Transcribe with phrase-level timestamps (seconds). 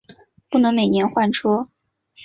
[0.49, 1.67] 不能每年换车